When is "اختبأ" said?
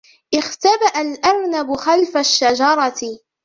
0.35-1.01